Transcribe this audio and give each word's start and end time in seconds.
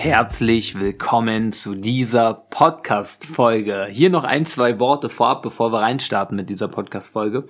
Herzlich 0.00 0.78
willkommen 0.78 1.52
zu 1.52 1.74
dieser 1.74 2.32
Podcast-Folge. 2.32 3.88
Hier 3.90 4.10
noch 4.10 4.22
ein, 4.22 4.46
zwei 4.46 4.78
Worte 4.78 5.08
vorab, 5.08 5.42
bevor 5.42 5.72
wir 5.72 5.80
reinstarten 5.80 6.36
mit 6.36 6.48
dieser 6.48 6.68
Podcast-Folge. 6.68 7.48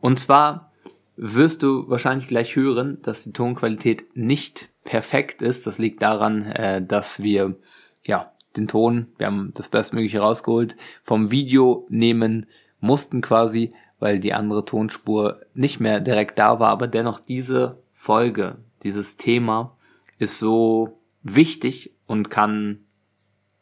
Und 0.00 0.18
zwar 0.18 0.72
wirst 1.16 1.62
du 1.62 1.86
wahrscheinlich 1.90 2.26
gleich 2.26 2.56
hören, 2.56 3.02
dass 3.02 3.24
die 3.24 3.34
Tonqualität 3.34 4.16
nicht 4.16 4.70
perfekt 4.84 5.42
ist. 5.42 5.66
Das 5.66 5.76
liegt 5.76 6.00
daran, 6.00 6.46
äh, 6.52 6.80
dass 6.82 7.22
wir 7.22 7.54
ja 8.02 8.32
den 8.56 8.66
Ton, 8.66 9.08
wir 9.18 9.26
haben 9.26 9.52
das 9.54 9.68
Bestmögliche 9.68 10.20
rausgeholt, 10.20 10.76
vom 11.02 11.30
Video 11.30 11.86
nehmen 11.90 12.46
mussten 12.80 13.20
quasi, 13.20 13.74
weil 13.98 14.20
die 14.20 14.32
andere 14.32 14.64
Tonspur 14.64 15.42
nicht 15.52 15.80
mehr 15.80 16.00
direkt 16.00 16.38
da 16.38 16.58
war. 16.58 16.70
Aber 16.70 16.86
dennoch 16.86 17.20
diese 17.20 17.82
Folge, 17.92 18.56
dieses 18.82 19.18
Thema 19.18 19.76
ist 20.18 20.38
so 20.38 20.98
wichtig 21.24 21.96
und 22.06 22.30
kann 22.30 22.84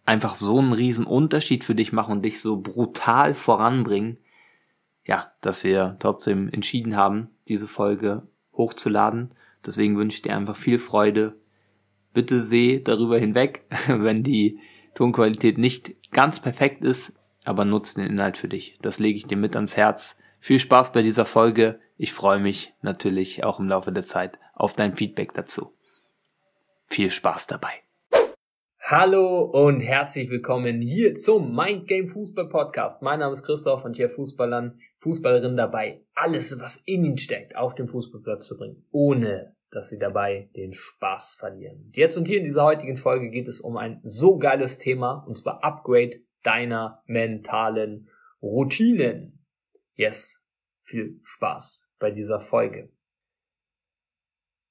einfach 0.05 0.35
so 0.35 0.59
einen 0.59 0.73
riesen 0.73 1.07
Unterschied 1.07 1.65
für 1.65 1.75
dich 1.75 1.93
machen 1.93 2.13
und 2.13 2.23
dich 2.23 2.41
so 2.41 2.61
brutal 2.61 3.35
voranbringen, 3.35 4.19
ja, 5.07 5.33
dass 5.41 5.65
wir 5.65 5.97
trotzdem 6.01 6.49
entschieden 6.49 6.97
haben, 6.97 7.31
diese 7.49 7.67
Folge 7.67 8.27
hochzuladen. 8.53 9.35
Deswegen 9.65 9.97
wünsche 9.97 10.17
ich 10.17 10.23
dir 10.23 10.37
einfach 10.37 10.57
viel 10.57 10.79
Freude. 10.79 11.41
Bitte 12.13 12.43
seh 12.43 12.81
darüber 12.81 13.19
hinweg, 13.19 13.65
wenn 13.87 14.23
die 14.23 14.59
Tonqualität 14.95 15.57
nicht 15.57 16.11
ganz 16.11 16.41
perfekt 16.41 16.85
ist, 16.85 17.15
aber 17.45 17.65
nutze 17.65 18.01
den 18.01 18.11
Inhalt 18.11 18.37
für 18.37 18.49
dich. 18.49 18.79
Das 18.83 18.99
lege 18.99 19.17
ich 19.17 19.27
dir 19.27 19.39
mit 19.39 19.57
ans 19.57 19.77
Herz. 19.77 20.19
Viel 20.39 20.59
Spaß 20.59 20.93
bei 20.93 21.03
dieser 21.03 21.25
Folge. 21.25 21.81
Ich 21.97 22.13
freue 22.13 22.41
mich 22.41 22.75
natürlich 22.83 23.45
auch 23.45 23.61
im 23.61 23.69
Laufe 23.69 23.93
der 23.93 24.05
Zeit 24.05 24.39
auf 24.55 24.75
dein 24.75 24.97
Feedback 24.97 25.33
dazu. 25.35 25.73
Viel 26.93 27.11
Spaß 27.11 27.47
dabei. 27.47 27.73
Hallo 28.79 29.45
und 29.45 29.81
herzlich 29.81 30.29
willkommen 30.29 30.83
hier 30.83 31.15
zum 31.15 31.57
Mind 31.57 31.89
Game 31.89 32.07
Fußball 32.07 32.51
Podcast. 32.51 33.01
Mein 33.01 33.21
Name 33.21 33.33
ist 33.33 33.45
Christoph 33.45 33.87
und 33.87 33.97
hier 33.97 34.11
Fußballern, 34.11 34.79
Fußballerinnen 34.99 35.57
dabei, 35.57 36.05
alles, 36.15 36.61
was 36.61 36.77
in 36.85 37.03
ihnen 37.03 37.17
steckt, 37.17 37.57
auf 37.57 37.75
den 37.75 37.89
Fußballplatz 37.89 38.47
zu 38.47 38.59
bringen, 38.59 38.85
ohne 38.91 39.57
dass 39.71 39.89
sie 39.89 39.99
dabei 39.99 40.51
den 40.55 40.75
Spaß 40.75 41.37
verlieren. 41.37 41.91
Jetzt 41.95 42.19
und 42.19 42.29
hier 42.29 42.37
in 42.37 42.45
dieser 42.45 42.65
heutigen 42.65 42.99
Folge 42.99 43.31
geht 43.31 43.49
es 43.49 43.63
um 43.63 43.79
ein 43.79 44.01
so 44.03 44.37
geiles 44.37 44.77
Thema, 44.77 45.25
und 45.27 45.39
zwar 45.39 45.65
Upgrade 45.65 46.21
deiner 46.43 47.03
mentalen 47.07 48.11
Routinen. 48.43 49.47
Yes, 49.95 50.45
viel 50.83 51.21
Spaß 51.23 51.89
bei 51.99 52.11
dieser 52.11 52.41
Folge. 52.41 52.93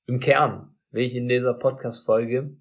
Im 0.05 0.19
Kern 0.19 0.77
will 0.91 1.05
ich 1.05 1.15
in 1.15 1.27
dieser 1.27 1.53
Podcast-Folge 1.53 2.57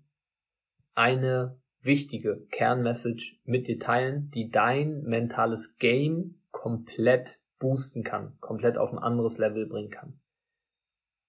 eine 0.94 1.60
wichtige 1.80 2.46
Kernmessage 2.50 3.38
mit 3.44 3.66
dir 3.66 3.78
teilen, 3.78 4.30
die 4.30 4.50
dein 4.50 5.02
mentales 5.02 5.76
Game 5.76 6.40
komplett 6.52 7.40
boosten 7.58 8.04
kann, 8.04 8.38
komplett 8.40 8.78
auf 8.78 8.92
ein 8.92 8.98
anderes 8.98 9.38
Level 9.38 9.66
bringen 9.66 9.90
kann. 9.90 10.20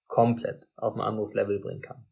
Komplett 0.06 0.68
auf 0.76 0.94
ein 0.94 1.00
anderes 1.00 1.34
Level 1.34 1.58
bringen 1.58 1.80
kann. 1.80 2.06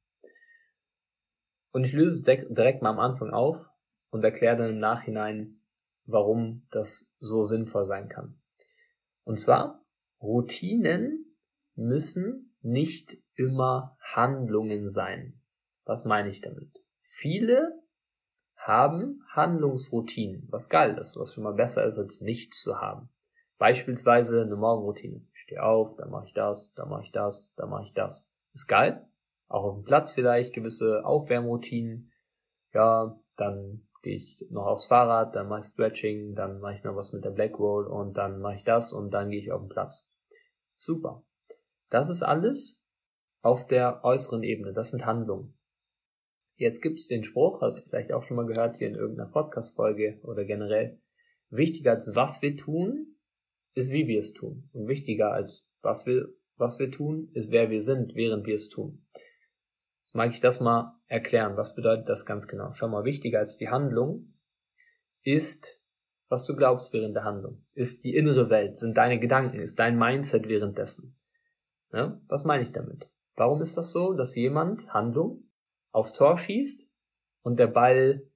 Und 1.72 1.84
ich 1.84 1.92
löse 1.92 2.16
es 2.16 2.24
direkt 2.48 2.82
mal 2.82 2.90
am 2.90 2.98
Anfang 2.98 3.30
auf 3.30 3.70
und 4.10 4.24
erkläre 4.24 4.56
dann 4.56 4.70
im 4.70 4.78
Nachhinein, 4.78 5.60
warum 6.04 6.62
das 6.70 7.12
so 7.20 7.44
sinnvoll 7.44 7.86
sein 7.86 8.08
kann. 8.08 8.40
Und 9.22 9.38
zwar, 9.38 9.84
Routinen 10.20 11.36
müssen 11.76 12.49
nicht 12.62 13.16
immer 13.34 13.96
Handlungen 14.00 14.88
sein. 14.88 15.40
Was 15.84 16.04
meine 16.04 16.28
ich 16.28 16.40
damit? 16.40 16.70
Viele 17.02 17.80
haben 18.56 19.22
Handlungsroutinen, 19.32 20.46
was 20.50 20.68
geil 20.68 20.98
ist, 20.98 21.16
was 21.16 21.34
schon 21.34 21.44
mal 21.44 21.54
besser 21.54 21.84
ist, 21.84 21.98
als 21.98 22.20
nichts 22.20 22.62
zu 22.62 22.78
haben. 22.78 23.08
Beispielsweise 23.58 24.42
eine 24.42 24.56
Morgenroutine. 24.56 25.26
Ich 25.34 25.40
stehe 25.40 25.62
auf, 25.62 25.96
dann 25.96 26.10
mache 26.10 26.26
ich 26.26 26.34
das, 26.34 26.72
dann 26.74 26.88
mache 26.88 27.02
ich 27.02 27.12
das, 27.12 27.52
dann 27.56 27.70
mache 27.70 27.84
ich 27.84 27.92
das. 27.94 28.28
Ist 28.52 28.66
geil. 28.66 29.06
Auch 29.48 29.64
auf 29.64 29.74
dem 29.74 29.84
Platz 29.84 30.12
vielleicht 30.12 30.54
gewisse 30.54 31.04
Aufwärmroutinen. 31.04 32.12
Ja, 32.72 33.18
dann 33.36 33.86
gehe 34.02 34.16
ich 34.16 34.46
noch 34.50 34.66
aufs 34.66 34.86
Fahrrad, 34.86 35.34
dann 35.34 35.48
mache 35.48 35.60
ich 35.60 35.66
Stretching, 35.66 36.34
dann 36.34 36.60
mache 36.60 36.74
ich 36.74 36.84
noch 36.84 36.96
was 36.96 37.12
mit 37.12 37.24
der 37.24 37.30
Black 37.30 37.58
Roll 37.58 37.86
und 37.86 38.14
dann 38.14 38.40
mache 38.40 38.56
ich 38.56 38.64
das 38.64 38.92
und 38.92 39.10
dann 39.10 39.30
gehe 39.30 39.40
ich 39.40 39.52
auf 39.52 39.60
den 39.60 39.68
Platz. 39.68 40.06
Super. 40.76 41.22
Das 41.90 42.08
ist 42.08 42.22
alles 42.22 42.80
auf 43.42 43.66
der 43.66 44.04
äußeren 44.04 44.42
Ebene. 44.42 44.72
Das 44.72 44.90
sind 44.90 45.06
Handlungen. 45.06 45.58
Jetzt 46.56 46.82
gibt's 46.82 47.08
den 47.08 47.24
Spruch, 47.24 47.62
hast 47.62 47.78
du 47.78 47.88
vielleicht 47.88 48.12
auch 48.12 48.22
schon 48.22 48.36
mal 48.36 48.46
gehört 48.46 48.76
hier 48.76 48.88
in 48.88 48.94
irgendeiner 48.94 49.30
Podcast-Folge 49.30 50.20
oder 50.22 50.44
generell. 50.44 51.00
Wichtiger 51.48 51.92
als 51.92 52.14
was 52.14 52.42
wir 52.42 52.56
tun, 52.56 53.16
ist 53.74 53.90
wie 53.90 54.06
wir 54.06 54.20
es 54.20 54.34
tun. 54.34 54.68
Und 54.72 54.86
wichtiger 54.86 55.32
als 55.32 55.72
was 55.82 56.06
wir, 56.06 56.28
was 56.56 56.78
wir 56.78 56.90
tun, 56.90 57.30
ist 57.32 57.50
wer 57.50 57.70
wir 57.70 57.80
sind, 57.80 58.14
während 58.14 58.46
wir 58.46 58.54
es 58.54 58.68
tun. 58.68 59.06
Jetzt 60.02 60.14
mag 60.14 60.32
ich 60.32 60.40
das 60.40 60.60
mal 60.60 61.00
erklären. 61.06 61.56
Was 61.56 61.74
bedeutet 61.74 62.08
das 62.08 62.26
ganz 62.26 62.46
genau? 62.46 62.72
Schau 62.74 62.88
mal, 62.88 63.04
wichtiger 63.04 63.38
als 63.38 63.56
die 63.56 63.68
Handlung 63.68 64.34
ist, 65.22 65.80
was 66.28 66.44
du 66.44 66.54
glaubst 66.54 66.92
während 66.92 67.16
der 67.16 67.24
Handlung. 67.24 67.64
Ist 67.72 68.04
die 68.04 68.14
innere 68.14 68.50
Welt, 68.50 68.78
sind 68.78 68.96
deine 68.96 69.18
Gedanken, 69.18 69.60
ist 69.60 69.78
dein 69.78 69.98
Mindset 69.98 70.48
währenddessen. 70.48 71.19
Ja? 71.92 72.20
Was 72.28 72.44
meine 72.44 72.62
ich 72.62 72.72
damit? 72.72 73.10
Warum 73.36 73.62
ist 73.62 73.76
das 73.76 73.92
so, 73.92 74.12
dass 74.12 74.34
jemand 74.34 74.92
Handlung 74.92 75.50
aufs 75.92 76.12
Tor 76.12 76.36
schießt 76.36 76.88
und 77.42 77.58
der 77.58 77.68
Ball 77.68 78.28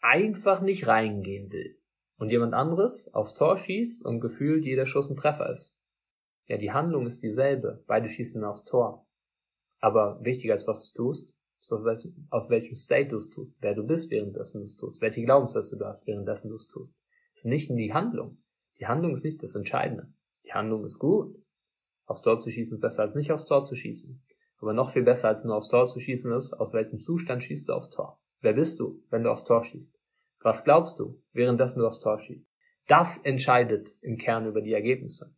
einfach 0.00 0.60
nicht 0.60 0.86
reingehen 0.86 1.50
will? 1.50 1.78
Und 2.18 2.30
jemand 2.30 2.54
anderes 2.54 3.12
aufs 3.14 3.34
Tor 3.34 3.56
schießt 3.56 4.04
und 4.04 4.20
gefühlt 4.20 4.64
jeder 4.64 4.86
Schuss 4.86 5.10
ein 5.10 5.16
Treffer 5.16 5.50
ist. 5.50 5.76
Ja, 6.46 6.56
die 6.56 6.70
Handlung 6.70 7.06
ist 7.06 7.22
dieselbe. 7.22 7.82
Beide 7.86 8.08
schießen 8.08 8.44
aufs 8.44 8.64
Tor. 8.64 9.06
Aber 9.80 10.22
wichtiger 10.22 10.52
als 10.52 10.66
was 10.68 10.92
du 10.92 11.04
tust, 11.04 11.34
ist 11.60 11.72
aus, 11.72 12.12
aus 12.30 12.50
welchem 12.50 12.76
State 12.76 13.08
du 13.08 13.16
es 13.16 13.30
tust, 13.30 13.56
wer 13.60 13.74
du 13.74 13.84
bist, 13.84 14.10
währenddessen 14.10 14.60
du 14.60 14.64
es 14.64 14.76
tust, 14.76 15.00
welche 15.00 15.22
Glaubenssätze 15.22 15.76
du 15.76 15.84
hast, 15.84 16.06
währenddessen 16.06 16.48
du 16.48 16.56
es 16.56 16.68
tust. 16.68 16.96
Das 17.34 17.44
ist 17.44 17.46
nicht 17.46 17.70
in 17.70 17.76
die 17.76 17.92
Handlung. 17.92 18.38
Die 18.78 18.86
Handlung 18.86 19.14
ist 19.14 19.24
nicht 19.24 19.42
das 19.42 19.54
Entscheidende. 19.54 20.12
Die 20.44 20.52
Handlung 20.52 20.84
ist 20.84 20.98
gut. 20.98 21.41
Aufs 22.06 22.22
Tor 22.22 22.40
zu 22.40 22.50
schießen 22.50 22.76
ist 22.76 22.80
besser 22.80 23.02
als 23.02 23.14
nicht 23.14 23.32
aufs 23.32 23.46
Tor 23.46 23.64
zu 23.64 23.74
schießen. 23.74 24.22
Aber 24.58 24.72
noch 24.72 24.90
viel 24.90 25.02
besser 25.02 25.28
als 25.28 25.44
nur 25.44 25.56
aufs 25.56 25.68
Tor 25.68 25.86
zu 25.86 26.00
schießen 26.00 26.32
ist, 26.32 26.52
aus 26.54 26.72
welchem 26.72 27.00
Zustand 27.00 27.42
schießt 27.42 27.68
du 27.68 27.72
aufs 27.72 27.90
Tor? 27.90 28.20
Wer 28.40 28.52
bist 28.52 28.80
du, 28.80 29.02
wenn 29.10 29.24
du 29.24 29.30
aufs 29.30 29.44
Tor 29.44 29.64
schießt? 29.64 29.98
Was 30.40 30.64
glaubst 30.64 30.98
du, 30.98 31.20
währenddessen 31.32 31.80
du 31.80 31.86
aufs 31.86 32.00
Tor 32.00 32.18
schießt? 32.18 32.48
Das 32.88 33.18
entscheidet 33.18 33.94
im 34.00 34.18
Kern 34.18 34.46
über 34.46 34.60
die 34.60 34.72
Ergebnisse. 34.72 35.34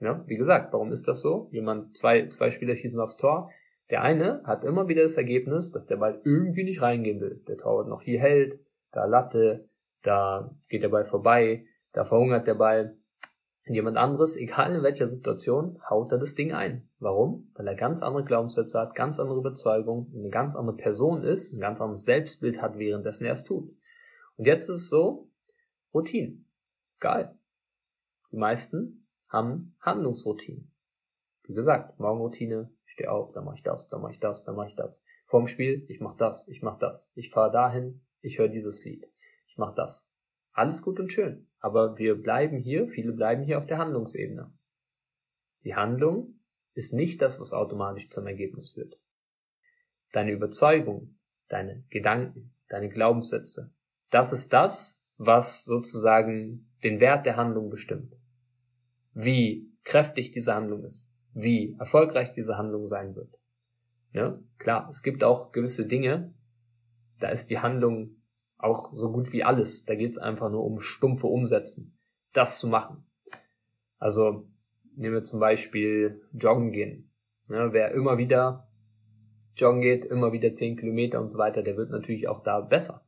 Ja, 0.00 0.24
wie 0.26 0.36
gesagt, 0.36 0.72
warum 0.72 0.92
ist 0.92 1.08
das 1.08 1.20
so? 1.20 1.48
Jemand, 1.50 1.96
zwei, 1.96 2.28
zwei 2.28 2.50
Spieler 2.50 2.76
schießen 2.76 3.00
aufs 3.00 3.16
Tor. 3.16 3.50
Der 3.90 4.02
eine 4.02 4.42
hat 4.44 4.64
immer 4.64 4.88
wieder 4.88 5.02
das 5.02 5.16
Ergebnis, 5.16 5.70
dass 5.70 5.86
der 5.86 5.96
Ball 5.96 6.20
irgendwie 6.24 6.64
nicht 6.64 6.82
reingehen 6.82 7.20
will. 7.20 7.42
Der 7.48 7.58
Torwart 7.58 7.88
noch 7.88 8.02
hier 8.02 8.20
hält, 8.20 8.60
da 8.92 9.04
Latte, 9.06 9.68
da 10.02 10.54
geht 10.68 10.82
der 10.82 10.88
Ball 10.88 11.04
vorbei, 11.04 11.66
da 11.92 12.04
verhungert 12.04 12.46
der 12.46 12.54
Ball. 12.54 12.96
Jemand 13.66 13.96
anderes, 13.96 14.36
egal 14.36 14.74
in 14.74 14.82
welcher 14.82 15.06
Situation, 15.06 15.80
haut 15.88 16.12
er 16.12 16.18
das 16.18 16.34
Ding 16.34 16.52
ein. 16.52 16.86
Warum? 16.98 17.50
Weil 17.54 17.66
er 17.66 17.74
ganz 17.74 18.02
andere 18.02 18.24
Glaubenssätze 18.24 18.78
hat, 18.78 18.94
ganz 18.94 19.18
andere 19.18 19.38
Überzeugung, 19.38 20.12
eine 20.14 20.28
ganz 20.28 20.54
andere 20.54 20.76
Person 20.76 21.22
ist, 21.22 21.54
ein 21.54 21.60
ganz 21.60 21.80
anderes 21.80 22.04
Selbstbild 22.04 22.60
hat, 22.60 22.78
währenddessen 22.78 23.24
er 23.24 23.32
es 23.32 23.44
tut. 23.44 23.74
Und 24.36 24.44
jetzt 24.44 24.68
ist 24.68 24.82
es 24.82 24.88
so, 24.90 25.30
Routine. 25.94 26.44
Geil. 27.00 27.34
Die 28.30 28.36
meisten 28.36 29.06
haben 29.28 29.76
Handlungsroutinen. 29.80 30.70
Wie 31.46 31.54
gesagt, 31.54 31.98
Morgenroutine, 31.98 32.70
ich 32.86 32.92
stehe 32.92 33.10
auf, 33.10 33.32
dann 33.32 33.44
mache 33.44 33.56
ich 33.56 33.62
das, 33.62 33.88
dann 33.88 34.02
mache 34.02 34.12
ich 34.12 34.20
das, 34.20 34.44
dann 34.44 34.56
mache 34.56 34.68
ich 34.68 34.76
das. 34.76 35.02
Vorm 35.26 35.46
Spiel, 35.46 35.86
ich 35.88 36.00
mache 36.00 36.16
das, 36.18 36.48
ich 36.48 36.62
mache 36.62 36.78
das. 36.80 37.10
Ich 37.14 37.30
fahre 37.30 37.50
dahin, 37.50 38.02
ich 38.20 38.38
höre 38.38 38.48
dieses 38.48 38.84
Lied. 38.84 39.06
Ich 39.46 39.56
mache 39.56 39.74
das. 39.74 40.08
Alles 40.52 40.82
gut 40.82 41.00
und 41.00 41.12
schön. 41.12 41.48
Aber 41.64 41.96
wir 41.96 42.20
bleiben 42.20 42.58
hier, 42.58 42.88
viele 42.88 43.12
bleiben 43.12 43.42
hier 43.42 43.56
auf 43.56 43.64
der 43.64 43.78
Handlungsebene. 43.78 44.52
Die 45.64 45.74
Handlung 45.74 46.38
ist 46.74 46.92
nicht 46.92 47.22
das, 47.22 47.40
was 47.40 47.54
automatisch 47.54 48.10
zum 48.10 48.26
Ergebnis 48.26 48.72
führt. 48.72 49.00
Deine 50.12 50.32
Überzeugung, 50.32 51.16
deine 51.48 51.82
Gedanken, 51.88 52.54
deine 52.68 52.90
Glaubenssätze, 52.90 53.72
das 54.10 54.34
ist 54.34 54.52
das, 54.52 55.02
was 55.16 55.64
sozusagen 55.64 56.70
den 56.82 57.00
Wert 57.00 57.24
der 57.24 57.38
Handlung 57.38 57.70
bestimmt. 57.70 58.14
Wie 59.14 59.72
kräftig 59.84 60.32
diese 60.32 60.54
Handlung 60.54 60.84
ist, 60.84 61.10
wie 61.32 61.74
erfolgreich 61.78 62.34
diese 62.34 62.58
Handlung 62.58 62.88
sein 62.88 63.16
wird. 63.16 63.40
Ja, 64.12 64.38
klar, 64.58 64.90
es 64.90 65.02
gibt 65.02 65.24
auch 65.24 65.50
gewisse 65.50 65.86
Dinge, 65.86 66.34
da 67.20 67.30
ist 67.30 67.48
die 67.48 67.60
Handlung 67.60 68.16
auch 68.58 68.92
so 68.94 69.12
gut 69.12 69.32
wie 69.32 69.44
alles. 69.44 69.84
Da 69.84 69.94
geht 69.94 70.12
es 70.12 70.18
einfach 70.18 70.50
nur 70.50 70.64
um 70.64 70.80
stumpfe 70.80 71.26
Umsetzen. 71.26 71.98
Das 72.32 72.58
zu 72.58 72.68
machen. 72.68 73.06
Also 73.98 74.48
nehmen 74.96 75.14
wir 75.14 75.24
zum 75.24 75.40
Beispiel 75.40 76.22
Joggen 76.32 76.72
gehen. 76.72 77.10
Ja, 77.48 77.72
wer 77.72 77.92
immer 77.92 78.18
wieder 78.18 78.68
joggen 79.56 79.82
geht, 79.82 80.04
immer 80.04 80.32
wieder 80.32 80.52
10 80.52 80.76
Kilometer 80.76 81.20
und 81.20 81.28
so 81.28 81.38
weiter, 81.38 81.62
der 81.62 81.76
wird 81.76 81.90
natürlich 81.90 82.28
auch 82.28 82.42
da 82.42 82.60
besser 82.60 83.06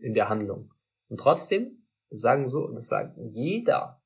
in 0.00 0.14
der 0.14 0.28
Handlung. 0.28 0.72
Und 1.08 1.18
trotzdem, 1.18 1.82
das 2.10 2.20
sagen 2.20 2.48
so, 2.48 2.68
das 2.68 2.88
sagt 2.88 3.16
jeder, 3.16 4.02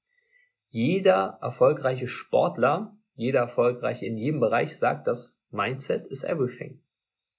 jeder 0.69 1.39
erfolgreiche 1.43 2.07
Sportler, 2.07 2.97
jeder 3.15 3.41
erfolgreiche 3.41 4.07
in 4.07 4.17
jedem 4.17 4.41
Bereich 4.41 4.79
sagt, 4.79 5.07
dass 5.07 5.37
Mindset 5.51 6.07
is 6.07 6.23
everything. 6.23 6.81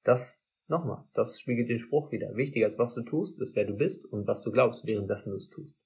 Das, 0.03 0.40
nochmal, 0.71 1.03
das 1.13 1.39
spiegelt 1.39 1.69
den 1.69 1.77
Spruch 1.77 2.11
wieder. 2.11 2.35
Wichtiger 2.35 2.65
als 2.65 2.79
was 2.79 2.95
du 2.95 3.03
tust, 3.03 3.39
ist 3.39 3.55
wer 3.55 3.65
du 3.65 3.75
bist 3.75 4.05
und 4.05 4.25
was 4.25 4.41
du 4.41 4.51
glaubst, 4.51 4.87
währenddessen 4.87 5.29
du 5.29 5.35
es 5.35 5.49
tust. 5.49 5.85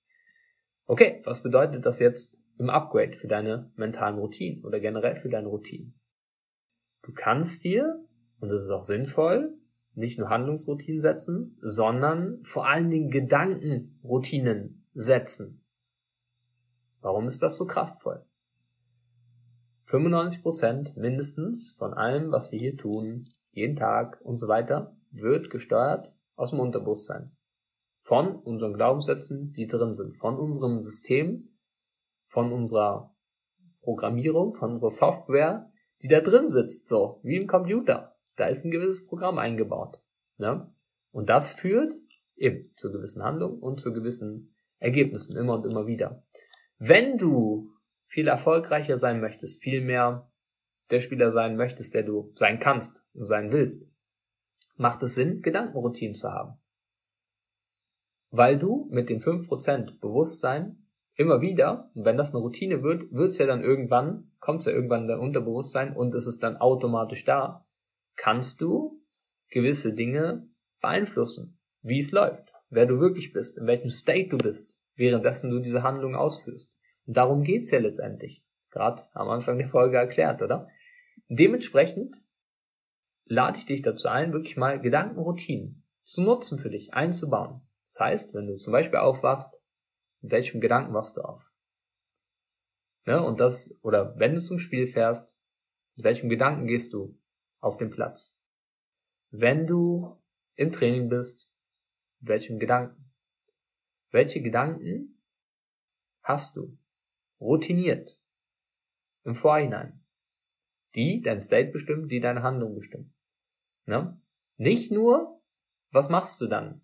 Okay, 0.85 1.21
was 1.25 1.43
bedeutet 1.43 1.85
das 1.85 1.99
jetzt 1.99 2.39
im 2.57 2.69
Upgrade 2.69 3.13
für 3.13 3.27
deine 3.27 3.71
mentalen 3.75 4.17
Routinen 4.17 4.63
oder 4.63 4.79
generell 4.79 5.15
für 5.15 5.29
deine 5.29 5.47
Routinen? 5.47 5.99
Du 7.01 7.11
kannst 7.11 7.63
dir, 7.63 8.05
und 8.39 8.49
das 8.49 8.63
ist 8.63 8.69
auch 8.69 8.83
sinnvoll, 8.83 9.57
nicht 9.95 10.19
nur 10.19 10.29
Handlungsroutinen 10.29 11.01
setzen, 11.01 11.57
sondern 11.61 12.43
vor 12.43 12.67
allen 12.67 12.89
Dingen 12.89 13.09
Gedankenroutinen 13.09 14.85
setzen. 14.93 15.61
Warum 17.01 17.27
ist 17.27 17.41
das 17.41 17.57
so 17.57 17.65
kraftvoll? 17.65 18.25
95% 19.87 20.99
mindestens 20.99 21.73
von 21.73 21.93
allem, 21.93 22.31
was 22.31 22.51
wir 22.51 22.59
hier 22.59 22.77
tun, 22.77 23.25
jeden 23.55 23.75
Tag 23.75 24.19
und 24.21 24.37
so 24.37 24.47
weiter, 24.47 24.95
wird 25.11 25.49
gesteuert 25.49 26.13
aus 26.35 26.51
dem 26.51 26.59
Unterbewusstsein. 26.59 27.31
Von 28.01 28.35
unseren 28.35 28.73
Glaubenssätzen, 28.73 29.53
die 29.53 29.65
drin 29.65 29.93
sind, 29.93 30.17
von 30.17 30.37
unserem 30.37 30.83
System, 30.83 31.47
von 32.27 32.51
unserer 32.51 33.15
Programmierung, 33.81 34.55
von 34.55 34.71
unserer 34.71 34.91
Software, 34.91 35.71
die 36.01 36.07
da 36.07 36.19
drin 36.19 36.49
sitzt, 36.49 36.87
so 36.87 37.21
wie 37.23 37.37
im 37.37 37.47
Computer. 37.47 38.15
Da 38.35 38.45
ist 38.47 38.65
ein 38.65 38.71
gewisses 38.71 39.05
Programm 39.05 39.37
eingebaut. 39.37 40.01
Ne? 40.37 40.69
Und 41.11 41.29
das 41.29 41.53
führt 41.53 41.95
eben 42.35 42.73
zu 42.75 42.91
gewissen 42.91 43.23
Handlungen 43.23 43.59
und 43.59 43.79
zu 43.79 43.93
gewissen 43.93 44.53
Ergebnissen 44.79 45.37
immer 45.37 45.55
und 45.55 45.65
immer 45.65 45.87
wieder. 45.87 46.23
Wenn 46.77 47.17
du 47.17 47.71
viel 48.05 48.27
erfolgreicher 48.27 48.97
sein 48.97 49.21
möchtest, 49.21 49.63
viel 49.63 49.81
mehr 49.81 50.29
der 50.91 50.99
Spieler 50.99 51.31
sein 51.31 51.55
möchtest, 51.55 51.93
der 51.93 52.03
du 52.03 52.31
sein 52.33 52.59
kannst 52.59 53.03
und 53.13 53.25
sein 53.25 53.51
willst, 53.51 53.85
macht 54.77 55.01
es 55.03 55.15
Sinn, 55.15 55.41
Gedankenroutinen 55.41 56.15
zu 56.15 56.31
haben. 56.31 56.59
Weil 58.29 58.59
du 58.59 58.87
mit 58.91 59.09
den 59.09 59.19
5% 59.19 59.99
Bewusstsein 59.99 60.85
immer 61.15 61.41
wieder, 61.41 61.89
und 61.93 62.05
wenn 62.05 62.17
das 62.17 62.33
eine 62.33 62.41
Routine 62.41 62.83
wird, 62.83 63.11
wird 63.11 63.29
es 63.29 63.37
ja 63.37 63.45
dann 63.45 63.63
irgendwann, 63.63 64.31
kommt 64.39 64.59
es 64.59 64.65
ja 64.65 64.73
irgendwann 64.73 65.03
in 65.03 65.07
dein 65.07 65.19
Unterbewusstsein 65.19 65.95
und 65.95 66.13
es 66.13 66.27
ist 66.27 66.43
dann 66.43 66.57
automatisch 66.57 67.23
da, 67.23 67.65
kannst 68.15 68.59
du 68.61 69.01
gewisse 69.49 69.93
Dinge 69.93 70.47
beeinflussen, 70.81 71.57
wie 71.81 71.99
es 71.99 72.11
läuft, 72.11 72.51
wer 72.69 72.85
du 72.85 72.99
wirklich 72.99 73.31
bist, 73.31 73.57
in 73.57 73.67
welchem 73.67 73.89
State 73.89 74.29
du 74.29 74.37
bist, 74.37 74.79
währenddessen 74.95 75.49
du 75.49 75.59
diese 75.59 75.83
Handlung 75.83 76.15
ausführst. 76.15 76.77
Und 77.05 77.15
darum 77.15 77.43
geht's 77.43 77.71
ja 77.71 77.79
letztendlich. 77.79 78.43
Gerade 78.75 79.07
am 79.13 79.29
Anfang 79.29 79.57
der 79.57 79.69
Folge 79.69 79.95
erklärt, 79.95 80.41
oder? 80.41 80.67
Dementsprechend 81.29 82.21
lade 83.23 83.57
ich 83.57 83.65
dich 83.65 83.81
dazu 83.81 84.09
ein, 84.09 84.33
wirklich 84.33 84.57
mal 84.57 84.81
Gedankenroutinen 84.81 85.87
zu 86.03 86.21
nutzen 86.21 86.59
für 86.59 86.69
dich, 86.69 86.93
einzubauen. 86.93 87.61
Das 87.85 88.01
heißt, 88.01 88.33
wenn 88.33 88.47
du 88.47 88.57
zum 88.57 88.73
Beispiel 88.73 88.99
aufwachst, 88.99 89.63
mit 90.19 90.33
welchem 90.33 90.59
Gedanken 90.59 90.93
wachst 90.93 91.15
du 91.15 91.21
auf? 91.21 91.49
Ne? 93.05 93.23
Und 93.23 93.39
das, 93.39 93.79
oder 93.81 94.19
wenn 94.19 94.35
du 94.35 94.41
zum 94.41 94.59
Spiel 94.59 94.87
fährst, 94.87 95.37
mit 95.95 96.03
welchem 96.03 96.27
Gedanken 96.27 96.67
gehst 96.67 96.91
du 96.91 97.17
auf 97.61 97.77
den 97.77 97.91
Platz? 97.91 98.37
Wenn 99.29 99.67
du 99.67 100.21
im 100.55 100.73
Training 100.73 101.07
bist, 101.07 101.49
mit 102.19 102.27
welchem 102.27 102.59
Gedanken? 102.59 103.09
Welche 104.11 104.41
Gedanken 104.41 105.23
hast 106.23 106.57
du 106.57 106.77
routiniert 107.39 108.19
im 109.25 109.35
Vorhinein, 109.35 110.01
die 110.95 111.21
dein 111.21 111.41
State 111.41 111.71
bestimmen, 111.71 112.07
die 112.07 112.19
deine 112.21 112.43
Handlung 112.43 112.75
bestimmen? 112.75 113.13
Ne? 113.85 114.19
Nicht 114.57 114.91
nur, 114.91 115.41
was 115.91 116.09
machst 116.09 116.39
du 116.39 116.47
dann, 116.47 116.81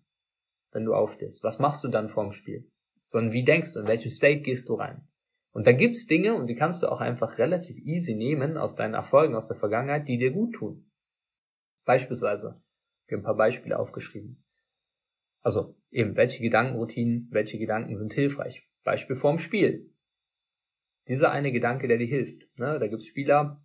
wenn 0.72 0.84
du 0.84 0.94
aufstehst? 0.94 1.42
Was 1.42 1.58
machst 1.58 1.82
du 1.84 1.88
dann 1.88 2.08
vorm 2.08 2.32
Spiel? 2.32 2.70
Sondern 3.04 3.32
wie 3.32 3.44
denkst 3.44 3.72
du, 3.72 3.80
in 3.80 3.86
welchen 3.86 4.10
State 4.10 4.42
gehst 4.42 4.68
du 4.68 4.74
rein? 4.74 5.08
Und 5.52 5.66
da 5.66 5.72
gibt's 5.72 6.06
Dinge, 6.06 6.34
und 6.34 6.46
die 6.46 6.54
kannst 6.54 6.82
du 6.82 6.88
auch 6.90 7.00
einfach 7.00 7.38
relativ 7.38 7.76
easy 7.78 8.14
nehmen 8.14 8.56
aus 8.56 8.74
deinen 8.74 8.94
Erfolgen 8.94 9.34
aus 9.34 9.46
der 9.46 9.56
Vergangenheit, 9.56 10.08
die 10.08 10.18
dir 10.18 10.32
gut 10.32 10.54
tun. 10.54 10.90
Beispielsweise, 11.84 12.54
wir 13.06 13.16
haben 13.16 13.22
ein 13.22 13.26
paar 13.26 13.36
Beispiele 13.36 13.78
aufgeschrieben. 13.78 14.42
Also 15.42 15.76
eben, 15.90 16.16
welche 16.16 16.42
Gedankenroutinen, 16.42 17.28
welche 17.30 17.58
Gedanken 17.58 17.96
sind 17.96 18.14
hilfreich? 18.14 18.66
Beispiel 18.84 19.16
vorm 19.16 19.38
Spiel. 19.38 19.91
Dieser 21.08 21.32
eine 21.32 21.52
Gedanke, 21.52 21.88
der 21.88 21.98
dir 21.98 22.06
hilft. 22.06 22.46
Ne? 22.58 22.78
Da 22.78 22.86
gibt's 22.86 23.06
Spieler, 23.06 23.62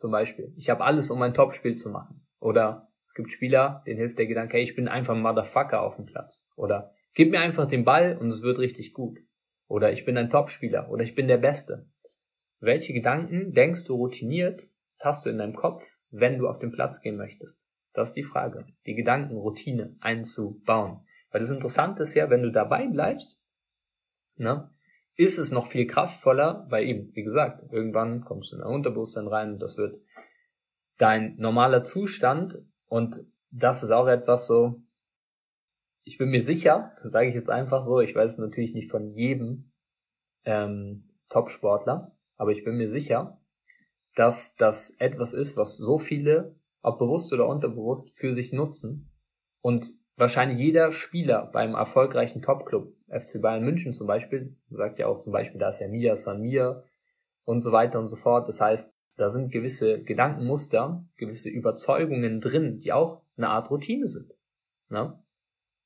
zum 0.00 0.12
Beispiel, 0.12 0.54
ich 0.56 0.70
habe 0.70 0.82
alles, 0.82 1.10
um 1.10 1.20
ein 1.20 1.34
Topspiel 1.34 1.76
zu 1.76 1.90
machen. 1.90 2.26
Oder 2.40 2.90
es 3.06 3.12
gibt 3.12 3.30
Spieler, 3.30 3.82
denen 3.86 3.98
hilft 3.98 4.18
der 4.18 4.26
Gedanke, 4.26 4.56
hey, 4.56 4.62
ich 4.62 4.74
bin 4.74 4.88
einfach 4.88 5.14
ein 5.14 5.20
Motherfucker 5.20 5.82
auf 5.82 5.96
dem 5.96 6.06
Platz. 6.06 6.50
Oder 6.56 6.94
gib 7.12 7.30
mir 7.30 7.40
einfach 7.40 7.68
den 7.68 7.84
Ball 7.84 8.16
und 8.16 8.28
es 8.28 8.42
wird 8.42 8.58
richtig 8.58 8.94
gut. 8.94 9.18
Oder 9.68 9.92
ich 9.92 10.06
bin 10.06 10.16
ein 10.16 10.30
Topspieler. 10.30 10.90
Oder 10.90 11.02
ich 11.02 11.14
bin 11.14 11.28
der 11.28 11.36
Beste. 11.36 11.86
Welche 12.60 12.94
Gedanken 12.94 13.52
denkst 13.52 13.84
du 13.84 13.94
routiniert, 13.94 14.68
hast 15.00 15.26
du 15.26 15.30
in 15.30 15.36
deinem 15.36 15.54
Kopf, 15.54 15.98
wenn 16.10 16.38
du 16.38 16.48
auf 16.48 16.58
den 16.58 16.72
Platz 16.72 17.02
gehen 17.02 17.16
möchtest? 17.16 17.62
Das 17.92 18.08
ist 18.08 18.16
die 18.16 18.22
Frage. 18.22 18.64
Die 18.86 18.94
Gedankenroutine 18.94 19.96
einzubauen. 20.00 21.00
Weil 21.30 21.42
das 21.42 21.50
Interessante 21.50 22.04
ist 22.04 22.14
ja, 22.14 22.30
wenn 22.30 22.42
du 22.42 22.50
dabei 22.50 22.86
bleibst, 22.86 23.38
ne, 24.36 24.70
ist 25.16 25.38
es 25.38 25.50
noch 25.50 25.66
viel 25.66 25.86
kraftvoller, 25.86 26.66
weil 26.70 26.86
eben, 26.86 27.14
wie 27.14 27.22
gesagt, 27.22 27.72
irgendwann 27.72 28.24
kommst 28.24 28.52
du 28.52 28.56
in 28.56 28.62
dein 28.62 28.70
Unterbewusstsein 28.70 29.28
rein 29.28 29.52
und 29.52 29.62
das 29.62 29.76
wird 29.76 30.00
dein 30.98 31.36
normaler 31.36 31.84
Zustand 31.84 32.58
und 32.86 33.24
das 33.50 33.82
ist 33.82 33.90
auch 33.90 34.06
etwas 34.06 34.46
so, 34.46 34.82
ich 36.04 36.18
bin 36.18 36.30
mir 36.30 36.42
sicher, 36.42 36.96
sage 37.04 37.28
ich 37.28 37.34
jetzt 37.34 37.50
einfach 37.50 37.84
so, 37.84 38.00
ich 38.00 38.14
weiß 38.14 38.32
es 38.32 38.38
natürlich 38.38 38.74
nicht 38.74 38.90
von 38.90 39.12
jedem 39.14 39.72
ähm, 40.44 41.08
Top-Sportler, 41.28 42.12
aber 42.36 42.52
ich 42.52 42.64
bin 42.64 42.76
mir 42.76 42.88
sicher, 42.88 43.40
dass 44.14 44.56
das 44.56 44.90
etwas 44.98 45.32
ist, 45.32 45.56
was 45.56 45.76
so 45.76 45.98
viele, 45.98 46.56
ob 46.82 46.98
bewusst 46.98 47.32
oder 47.32 47.46
unterbewusst, 47.46 48.10
für 48.14 48.32
sich 48.32 48.52
nutzen 48.52 49.12
und 49.60 49.92
wahrscheinlich 50.16 50.58
jeder 50.58 50.92
Spieler 50.92 51.46
beim 51.52 51.74
erfolgreichen 51.74 52.42
Top-Club, 52.42 52.94
FC 53.10 53.40
Bayern 53.40 53.64
München 53.64 53.92
zum 53.92 54.06
Beispiel, 54.06 54.56
sagt 54.70 54.98
ja 54.98 55.06
auch 55.06 55.18
zum 55.18 55.32
Beispiel, 55.32 55.58
da 55.58 55.70
ist 55.70 55.80
ja 55.80 55.88
Mia 55.88 56.16
San 56.16 56.40
Mia 56.40 56.82
und 57.44 57.62
so 57.62 57.72
weiter 57.72 57.98
und 57.98 58.08
so 58.08 58.16
fort. 58.16 58.48
Das 58.48 58.60
heißt, 58.60 58.92
da 59.16 59.28
sind 59.28 59.52
gewisse 59.52 60.02
Gedankenmuster, 60.02 61.04
gewisse 61.16 61.50
Überzeugungen 61.50 62.40
drin, 62.40 62.78
die 62.78 62.92
auch 62.92 63.22
eine 63.36 63.48
Art 63.48 63.70
Routine 63.70 64.06
sind. 64.06 64.32
Ne? 64.88 65.22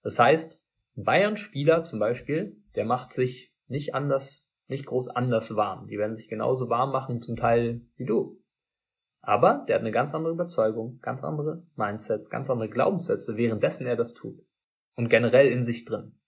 Das 0.02 0.18
heißt, 0.18 0.60
ein 0.96 1.04
Bayern-Spieler 1.04 1.84
zum 1.84 1.98
Beispiel, 1.98 2.56
der 2.74 2.84
macht 2.84 3.12
sich 3.12 3.52
nicht 3.66 3.94
anders, 3.94 4.46
nicht 4.68 4.86
groß 4.86 5.08
anders 5.08 5.56
warm. 5.56 5.88
Die 5.88 5.98
werden 5.98 6.14
sich 6.14 6.28
genauso 6.28 6.68
warm 6.68 6.92
machen, 6.92 7.22
zum 7.22 7.36
Teil 7.36 7.80
wie 7.96 8.04
du. 8.04 8.40
Aber 9.20 9.64
der 9.66 9.76
hat 9.76 9.80
eine 9.80 9.90
ganz 9.90 10.14
andere 10.14 10.32
Überzeugung, 10.32 10.98
ganz 11.00 11.24
andere 11.24 11.66
Mindsets, 11.76 12.28
ganz 12.28 12.50
andere 12.50 12.68
Glaubenssätze, 12.68 13.36
währenddessen 13.36 13.86
er 13.86 13.96
das 13.96 14.12
tut. 14.12 14.38
Und 14.94 15.08
generell 15.08 15.50
in 15.50 15.62
sich 15.62 15.84
drin. 15.84 16.18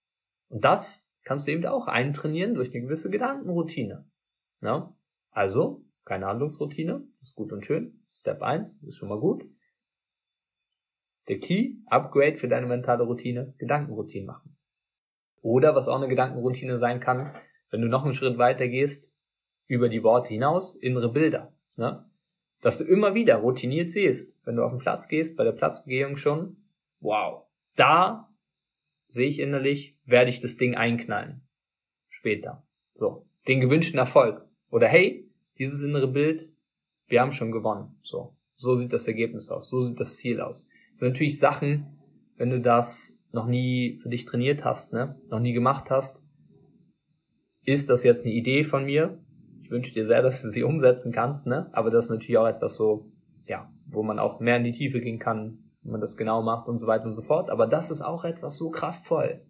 Und 0.48 0.64
das 0.64 1.08
kannst 1.24 1.46
du 1.46 1.52
eben 1.52 1.66
auch 1.66 1.86
eintrainieren 1.86 2.54
durch 2.54 2.72
eine 2.72 2.82
gewisse 2.82 3.10
Gedankenroutine. 3.10 4.08
Ja? 4.62 4.94
Also, 5.30 5.84
keine 6.04 6.26
Handlungsroutine, 6.26 7.06
ist 7.22 7.34
gut 7.34 7.52
und 7.52 7.66
schön. 7.66 8.04
Step 8.08 8.42
1 8.42 8.82
ist 8.84 8.96
schon 8.96 9.08
mal 9.08 9.20
gut. 9.20 9.44
Der 11.28 11.40
Key, 11.40 11.78
Upgrade 11.86 12.36
für 12.36 12.48
deine 12.48 12.66
mentale 12.66 13.02
Routine, 13.04 13.54
Gedankenroutine 13.58 14.26
machen. 14.26 14.56
Oder 15.42 15.74
was 15.74 15.88
auch 15.88 15.96
eine 15.96 16.08
Gedankenroutine 16.08 16.78
sein 16.78 17.00
kann, 17.00 17.32
wenn 17.70 17.82
du 17.82 17.88
noch 17.88 18.04
einen 18.04 18.12
Schritt 18.14 18.38
weiter 18.38 18.68
gehst, 18.68 19.12
über 19.66 19.88
die 19.88 20.04
Worte 20.04 20.28
hinaus, 20.28 20.76
innere 20.76 21.12
Bilder. 21.12 21.52
Ne? 21.74 22.08
dass 22.66 22.78
du 22.78 22.84
immer 22.84 23.14
wieder 23.14 23.36
routiniert 23.36 23.90
siehst, 23.90 24.38
wenn 24.44 24.56
du 24.56 24.64
auf 24.64 24.72
den 24.72 24.80
Platz 24.80 25.08
gehst, 25.08 25.36
bei 25.36 25.44
der 25.44 25.52
Platzbegehung 25.52 26.16
schon, 26.16 26.56
wow, 27.00 27.44
da 27.76 28.28
sehe 29.06 29.28
ich 29.28 29.38
innerlich, 29.38 29.96
werde 30.04 30.30
ich 30.30 30.40
das 30.40 30.56
Ding 30.56 30.74
einknallen. 30.74 31.42
Später. 32.08 32.66
So, 32.94 33.26
den 33.46 33.60
gewünschten 33.60 33.98
Erfolg. 33.98 34.46
Oder 34.70 34.88
hey, 34.88 35.28
dieses 35.58 35.82
innere 35.82 36.08
Bild, 36.08 36.50
wir 37.06 37.20
haben 37.20 37.32
schon 37.32 37.52
gewonnen. 37.52 37.98
So, 38.02 38.36
so 38.54 38.74
sieht 38.74 38.92
das 38.92 39.06
Ergebnis 39.06 39.50
aus, 39.50 39.68
so 39.68 39.80
sieht 39.80 40.00
das 40.00 40.16
Ziel 40.16 40.40
aus. 40.40 40.66
Das 40.90 41.00
sind 41.00 41.08
natürlich 41.08 41.38
Sachen, 41.38 41.98
wenn 42.36 42.50
du 42.50 42.60
das 42.60 43.16
noch 43.32 43.46
nie 43.46 43.98
für 43.98 44.08
dich 44.08 44.24
trainiert 44.24 44.64
hast, 44.64 44.92
ne, 44.92 45.20
noch 45.28 45.40
nie 45.40 45.52
gemacht 45.52 45.90
hast, 45.90 46.22
ist 47.62 47.90
das 47.90 48.02
jetzt 48.02 48.24
eine 48.24 48.34
Idee 48.34 48.64
von 48.64 48.84
mir, 48.84 49.18
ich 49.66 49.70
wünsche 49.70 49.92
dir 49.92 50.04
sehr, 50.04 50.22
dass 50.22 50.42
du 50.42 50.50
sie 50.50 50.62
umsetzen 50.62 51.10
kannst, 51.10 51.48
ne? 51.48 51.68
Aber 51.72 51.90
das 51.90 52.04
ist 52.04 52.10
natürlich 52.12 52.38
auch 52.38 52.46
etwas 52.46 52.76
so, 52.76 53.10
ja, 53.48 53.68
wo 53.86 54.04
man 54.04 54.20
auch 54.20 54.38
mehr 54.38 54.58
in 54.58 54.64
die 54.64 54.70
Tiefe 54.70 55.00
gehen 55.00 55.18
kann, 55.18 55.65
wenn 55.86 55.92
man 55.92 56.00
das 56.00 56.16
genau 56.16 56.42
macht 56.42 56.68
und 56.68 56.80
so 56.80 56.88
weiter 56.88 57.06
und 57.06 57.12
so 57.12 57.22
fort. 57.22 57.48
Aber 57.48 57.68
das 57.68 57.92
ist 57.92 58.02
auch 58.02 58.24
etwas 58.24 58.56
so 58.56 58.70
kraftvoll. 58.70 59.40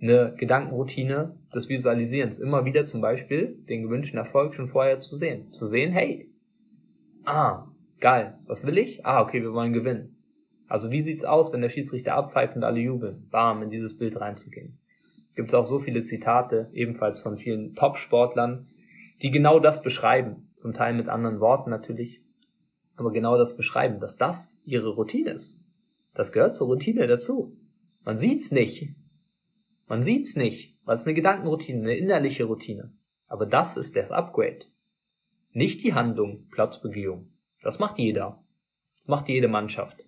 Eine 0.00 0.34
Gedankenroutine 0.36 1.34
des 1.54 1.70
Visualisierens. 1.70 2.38
Immer 2.38 2.66
wieder 2.66 2.84
zum 2.84 3.00
Beispiel 3.00 3.58
den 3.68 3.82
gewünschten 3.82 4.18
Erfolg 4.18 4.54
schon 4.54 4.68
vorher 4.68 5.00
zu 5.00 5.16
sehen. 5.16 5.50
Zu 5.52 5.66
sehen, 5.66 5.92
hey, 5.92 6.30
ah, 7.24 7.68
geil, 8.00 8.38
was 8.46 8.66
will 8.66 8.76
ich? 8.76 9.04
Ah, 9.06 9.22
okay, 9.22 9.40
wir 9.40 9.54
wollen 9.54 9.72
gewinnen. 9.72 10.16
Also 10.68 10.92
wie 10.92 11.00
sieht's 11.00 11.24
aus, 11.24 11.52
wenn 11.52 11.62
der 11.62 11.70
Schiedsrichter 11.70 12.14
abpfeift 12.14 12.54
und 12.54 12.64
alle 12.64 12.80
jubeln? 12.80 13.26
Bam, 13.30 13.62
in 13.62 13.70
dieses 13.70 13.96
Bild 13.96 14.20
reinzugehen. 14.20 14.78
Gibt 15.34 15.48
es 15.48 15.54
auch 15.54 15.64
so 15.64 15.78
viele 15.78 16.04
Zitate, 16.04 16.68
ebenfalls 16.72 17.20
von 17.20 17.38
vielen 17.38 17.74
Top-Sportlern, 17.74 18.68
die 19.22 19.30
genau 19.30 19.58
das 19.58 19.80
beschreiben. 19.80 20.50
Zum 20.54 20.74
Teil 20.74 20.94
mit 20.94 21.08
anderen 21.08 21.40
Worten 21.40 21.70
natürlich, 21.70 22.22
aber 23.00 23.12
genau 23.12 23.38
das 23.38 23.56
beschreiben, 23.56 23.98
dass 23.98 24.18
das 24.18 24.54
ihre 24.70 24.90
Routine 24.90 25.32
ist. 25.32 25.60
Das 26.14 26.32
gehört 26.32 26.56
zur 26.56 26.68
Routine 26.68 27.06
dazu. 27.06 27.56
Man 28.04 28.16
sieht's 28.16 28.50
nicht. 28.50 28.94
Man 29.86 30.02
sieht's 30.02 30.36
nicht, 30.36 30.78
weil 30.84 30.94
es 30.94 31.04
eine 31.04 31.14
Gedankenroutine, 31.14 31.80
eine 31.80 31.96
innerliche 31.96 32.44
Routine. 32.44 32.92
Aber 33.28 33.46
das 33.46 33.76
ist 33.76 33.96
das 33.96 34.10
Upgrade. 34.10 34.66
Nicht 35.52 35.82
die 35.82 35.94
Handlung, 35.94 36.46
Platzbegehung. 36.48 37.32
Das 37.62 37.78
macht 37.78 37.98
jeder. 37.98 38.42
Das 38.98 39.08
macht 39.08 39.28
jede 39.28 39.48
Mannschaft. 39.48 40.04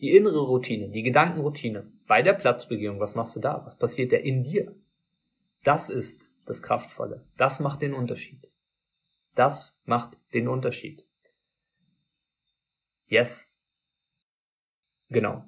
Die 0.00 0.14
innere 0.14 0.40
Routine, 0.40 0.90
die 0.90 1.02
Gedankenroutine. 1.02 1.90
Bei 2.06 2.22
der 2.22 2.34
Platzbegehung, 2.34 3.00
was 3.00 3.14
machst 3.14 3.34
du 3.34 3.40
da? 3.40 3.64
Was 3.64 3.78
passiert 3.78 4.12
da 4.12 4.16
in 4.16 4.44
dir? 4.44 4.76
Das 5.64 5.90
ist 5.90 6.30
das 6.44 6.62
Kraftvolle. 6.62 7.26
Das 7.36 7.60
macht 7.60 7.82
den 7.82 7.94
Unterschied. 7.94 8.48
Das 9.34 9.80
macht 9.84 10.18
den 10.32 10.48
Unterschied. 10.48 11.04
Yes. 13.08 13.50
Genau. 15.08 15.44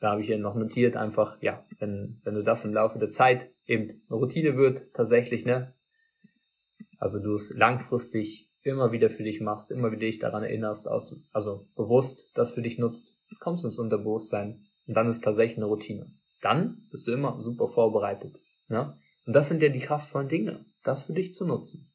Da 0.00 0.12
habe 0.12 0.20
ich 0.20 0.28
hier 0.28 0.38
noch 0.38 0.54
notiert, 0.54 0.96
einfach, 0.96 1.40
ja, 1.42 1.64
wenn, 1.78 2.20
wenn 2.22 2.34
du 2.34 2.42
das 2.42 2.64
im 2.64 2.72
Laufe 2.72 2.98
der 2.98 3.10
Zeit 3.10 3.50
eben 3.66 4.02
eine 4.08 4.18
Routine 4.18 4.56
wird, 4.56 4.92
tatsächlich, 4.94 5.44
ne? 5.44 5.74
Also 6.98 7.20
du 7.20 7.34
es 7.34 7.54
langfristig 7.54 8.50
immer 8.62 8.92
wieder 8.92 9.10
für 9.10 9.22
dich 9.22 9.40
machst, 9.40 9.70
immer 9.70 9.90
wieder 9.90 10.00
dich 10.00 10.18
daran 10.18 10.42
erinnerst, 10.42 10.88
aus, 10.88 11.20
also 11.32 11.68
bewusst 11.74 12.30
das 12.34 12.52
für 12.52 12.62
dich 12.62 12.78
nutzt, 12.78 13.16
kommst 13.40 13.64
ins 13.64 13.78
Unterbewusstsein 13.78 14.64
und 14.86 14.94
dann 14.94 15.08
ist 15.08 15.22
tatsächlich 15.22 15.58
eine 15.58 15.66
Routine. 15.66 16.12
Dann 16.40 16.86
bist 16.90 17.06
du 17.06 17.12
immer 17.12 17.40
super 17.40 17.68
vorbereitet. 17.68 18.40
Ne? 18.68 18.96
Und 19.26 19.32
das 19.32 19.48
sind 19.48 19.62
ja 19.62 19.68
die 19.68 19.80
kraftvollen 19.80 20.28
Dinge, 20.28 20.64
das 20.82 21.04
für 21.04 21.12
dich 21.12 21.34
zu 21.34 21.46
nutzen. 21.46 21.92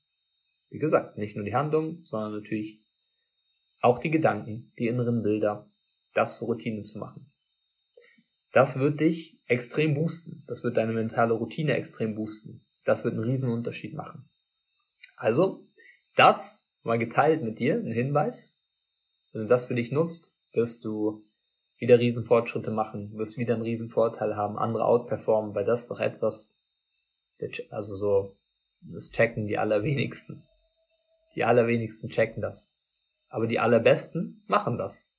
Wie 0.70 0.80
gesagt, 0.80 1.18
nicht 1.18 1.36
nur 1.36 1.46
die 1.46 1.56
Handlung, 1.56 2.02
sondern 2.04 2.34
natürlich 2.34 2.82
auch 3.82 4.00
die 4.00 4.12
Gedanken, 4.12 4.72
die 4.80 4.88
inneren 4.88 5.22
Bilder, 5.22 5.70
das 6.14 6.38
zur 6.38 6.48
Routine 6.48 6.84
zu 6.84 7.00
machen. 7.00 7.32
Das 8.52 8.78
wird 8.78 9.00
dich 9.00 9.40
extrem 9.48 9.96
boosten. 9.96 10.44
Das 10.48 10.64
wird 10.64 10.78
deine 10.78 10.94
mentale 10.94 11.34
Routine 11.34 11.76
extrem 11.76 12.16
boosten. 12.16 12.66
Das 12.86 13.04
wird 13.04 13.16
einen 13.16 13.24
riesen 13.24 13.50
Unterschied 13.50 13.94
machen. 13.94 14.30
Also, 15.16 15.66
das 16.16 16.64
mal 16.84 17.00
geteilt 17.00 17.44
mit 17.44 17.60
dir, 17.60 17.76
ein 17.76 17.92
Hinweis. 17.92 18.54
Wenn 19.32 19.44
du 19.44 19.48
das 19.48 19.66
für 19.66 19.76
dich 19.76 19.92
nutzt, 19.92 20.36
wirst 20.52 20.86
du 20.86 21.26
wieder 21.78 22.00
riesen 22.00 22.26
Fortschritte 22.26 22.72
machen, 22.72 23.18
wirst 23.18 23.38
wieder 23.38 23.56
einen 23.56 23.64
riesen 23.64 23.90
Vorteil 23.90 24.36
haben, 24.36 24.58
andere 24.58 24.86
outperformen, 24.86 25.56
weil 25.56 25.66
das 25.66 25.88
doch 25.88 26.00
etwas, 26.00 26.56
also 27.72 27.96
so, 27.96 28.38
das 28.82 29.12
checken 29.12 29.48
die 29.48 29.58
allerwenigsten. 29.58 30.44
Die 31.36 31.44
allerwenigsten 31.44 32.10
checken 32.10 32.42
das. 32.42 32.72
Aber 33.30 33.48
die 33.48 33.60
allerbesten 33.60 34.44
machen 34.48 34.78
das. 34.78 35.10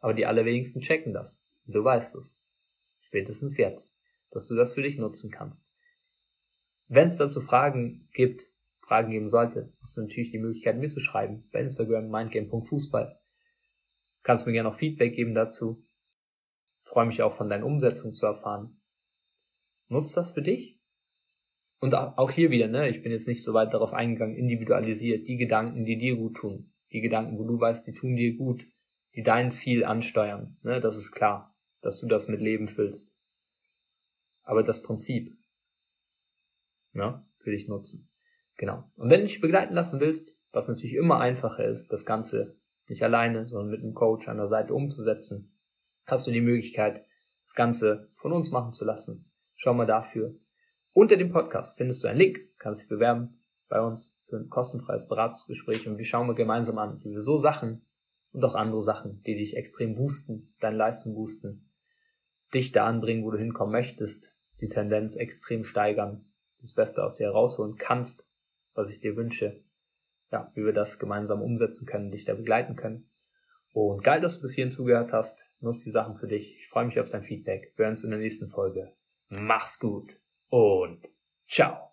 Aber 0.00 0.14
die 0.14 0.26
allerwenigsten 0.26 0.80
checken 0.80 1.12
das. 1.12 1.44
Du 1.66 1.84
weißt 1.84 2.14
es. 2.16 2.40
Spätestens 3.00 3.56
jetzt, 3.56 3.98
dass 4.30 4.46
du 4.48 4.54
das 4.54 4.74
für 4.74 4.82
dich 4.82 4.98
nutzen 4.98 5.30
kannst. 5.30 5.64
Wenn 6.88 7.06
es 7.06 7.16
dazu 7.16 7.40
Fragen 7.40 8.08
gibt, 8.12 8.42
Fragen 8.80 9.10
geben 9.12 9.28
sollte, 9.28 9.72
hast 9.80 9.96
du 9.96 10.02
natürlich 10.02 10.32
die 10.32 10.38
Möglichkeit, 10.38 10.78
mir 10.78 10.90
zu 10.90 11.00
schreiben. 11.00 11.48
Bei 11.52 11.60
Instagram 11.60 12.10
mindgame.fußball. 12.10 13.20
Kannst 14.22 14.46
mir 14.46 14.52
gerne 14.52 14.68
auch 14.68 14.74
Feedback 14.74 15.14
geben 15.14 15.34
dazu. 15.34 15.84
freue 16.82 17.06
mich 17.06 17.22
auch 17.22 17.32
von 17.32 17.48
deinen 17.48 17.62
Umsetzungen 17.62 18.12
zu 18.12 18.26
erfahren. 18.26 18.80
Nutzt 19.88 20.16
das 20.16 20.32
für 20.32 20.42
dich? 20.42 20.80
Und 21.78 21.94
auch 21.94 22.30
hier 22.30 22.50
wieder, 22.50 22.68
ne, 22.68 22.88
ich 22.88 23.02
bin 23.02 23.12
jetzt 23.12 23.28
nicht 23.28 23.44
so 23.44 23.54
weit 23.54 23.72
darauf 23.72 23.94
eingegangen, 23.94 24.36
individualisiert, 24.36 25.28
die 25.28 25.36
Gedanken, 25.36 25.84
die 25.84 25.96
dir 25.96 26.16
gut 26.16 26.36
tun 26.36 26.70
die 26.92 27.00
Gedanken, 27.00 27.38
wo 27.38 27.44
du 27.44 27.60
weißt, 27.60 27.86
die 27.86 27.92
tun 27.92 28.16
dir 28.16 28.36
gut, 28.36 28.66
die 29.14 29.22
dein 29.22 29.50
Ziel 29.50 29.84
ansteuern. 29.84 30.58
Ne? 30.62 30.80
Das 30.80 30.96
ist 30.96 31.12
klar, 31.12 31.56
dass 31.82 32.00
du 32.00 32.06
das 32.06 32.28
mit 32.28 32.40
Leben 32.40 32.68
füllst. 32.68 33.16
Aber 34.42 34.62
das 34.62 34.82
Prinzip 34.82 35.36
ne, 36.92 37.24
für 37.38 37.50
dich 37.50 37.68
nutzen. 37.68 38.10
Genau. 38.56 38.90
Und 38.96 39.10
wenn 39.10 39.20
du 39.20 39.26
dich 39.26 39.40
begleiten 39.40 39.74
lassen 39.74 40.00
willst, 40.00 40.38
was 40.52 40.68
natürlich 40.68 40.94
immer 40.94 41.20
einfacher 41.20 41.64
ist, 41.64 41.88
das 41.92 42.04
Ganze 42.04 42.56
nicht 42.88 43.02
alleine, 43.02 43.48
sondern 43.48 43.70
mit 43.70 43.82
einem 43.82 43.94
Coach 43.94 44.28
an 44.28 44.36
der 44.36 44.48
Seite 44.48 44.74
umzusetzen, 44.74 45.56
hast 46.06 46.26
du 46.26 46.30
die 46.30 46.40
Möglichkeit, 46.40 47.04
das 47.44 47.54
Ganze 47.54 48.10
von 48.20 48.32
uns 48.32 48.50
machen 48.50 48.72
zu 48.72 48.84
lassen. 48.84 49.24
Schau 49.56 49.74
mal 49.74 49.86
dafür. 49.86 50.34
Unter 50.92 51.16
dem 51.16 51.30
Podcast 51.30 51.76
findest 51.76 52.02
du 52.02 52.08
einen 52.08 52.18
Link, 52.18 52.38
kannst 52.58 52.82
dich 52.82 52.88
bewerben 52.88 53.44
bei 53.68 53.80
uns 53.80 54.20
für 54.28 54.36
ein 54.36 54.48
kostenfreies 54.48 55.06
Beratungsgespräch 55.06 55.86
und 55.86 55.98
wir 55.98 56.04
schauen 56.04 56.26
mal 56.26 56.34
gemeinsam 56.34 56.78
an, 56.78 57.00
wie 57.04 57.10
wir 57.10 57.20
so 57.20 57.36
Sachen 57.36 57.86
und 58.32 58.44
auch 58.44 58.54
andere 58.54 58.82
Sachen, 58.82 59.22
die 59.24 59.36
dich 59.36 59.56
extrem 59.56 59.94
boosten, 59.94 60.54
deine 60.60 60.76
Leistung 60.76 61.14
boosten, 61.14 61.70
dich 62.54 62.72
da 62.72 62.86
anbringen, 62.86 63.24
wo 63.24 63.30
du 63.30 63.38
hinkommen 63.38 63.72
möchtest, 63.72 64.34
die 64.60 64.68
Tendenz 64.68 65.16
extrem 65.16 65.64
steigern, 65.64 66.24
das 66.60 66.72
Beste 66.74 67.04
aus 67.04 67.16
dir 67.16 67.28
herausholen 67.28 67.76
kannst, 67.76 68.26
was 68.74 68.90
ich 68.90 69.00
dir 69.00 69.16
wünsche, 69.16 69.62
ja, 70.30 70.50
wie 70.54 70.64
wir 70.64 70.72
das 70.72 70.98
gemeinsam 70.98 71.42
umsetzen 71.42 71.86
können, 71.86 72.10
dich 72.10 72.24
da 72.24 72.34
begleiten 72.34 72.76
können. 72.76 73.08
Und 73.72 74.02
geil, 74.02 74.20
dass 74.20 74.36
du 74.36 74.42
bis 74.42 74.54
hierhin 74.54 74.72
zugehört 74.72 75.12
hast. 75.12 75.48
Nutz 75.60 75.84
die 75.84 75.90
Sachen 75.90 76.16
für 76.16 76.26
dich. 76.26 76.56
Ich 76.58 76.68
freue 76.68 76.86
mich 76.86 76.98
auf 76.98 77.08
dein 77.08 77.22
Feedback. 77.22 77.72
Wir 77.76 77.84
hören 77.84 77.92
uns 77.92 78.04
in 78.04 78.10
der 78.10 78.18
nächsten 78.18 78.48
Folge. 78.48 78.92
Mach's 79.28 79.78
gut 79.78 80.16
und 80.48 81.08
ciao. 81.46 81.89